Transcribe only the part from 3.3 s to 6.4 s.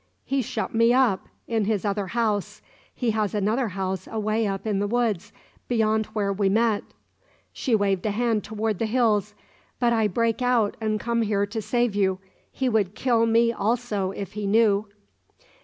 another house away up in the woods, beyond where